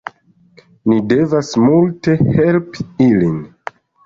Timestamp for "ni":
0.93-0.97